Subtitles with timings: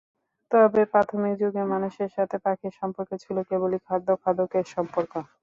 [0.51, 5.13] তবে প্রাথমিক যুগে মানুষের সাথে পাখির সম্পর্ক ছিল কেবলই খাদ্য-খাদকের সম্পর্ক।